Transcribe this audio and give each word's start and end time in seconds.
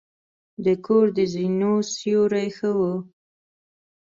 د 0.65 0.67
کور 0.85 1.05
د 1.17 1.19
زینو 1.33 1.73
سیوري 1.93 2.47
ښه 2.57 2.69
وه. 2.79 2.93